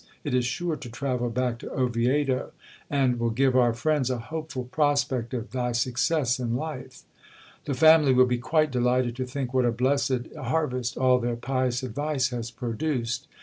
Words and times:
It 0.23 0.33
is 0.33 0.45
sure 0.45 0.75
to 0.77 0.89
travel 0.89 1.29
back 1.29 1.59
to 1.59 1.69
Oviedo; 1.71 2.53
and 2.89 3.19
will 3.19 3.29
give 3.29 3.55
our 3.55 3.71
friends 3.71 4.09
a 4.09 4.17
hopeful 4.17 4.63
prospect 4.63 5.31
of 5.31 5.51
thy 5.51 5.73
success 5.73 6.39
in 6.39 6.55
life. 6.55 7.03
The 7.65 7.75
family 7.75 8.11
will 8.11 8.25
be 8.25 8.39
quite 8.39 8.71
delighted 8.71 9.15
to 9.17 9.27
think 9.27 9.53
what 9.53 9.63
a 9.63 9.71
blessed 9.71 10.33
harvest 10.35 10.97
all 10.97 11.19
their 11.19 11.35
pious 11.35 11.83
advice 11.83 12.29
has 12.29 12.49
pro 12.49 12.73
duced. 12.73 13.27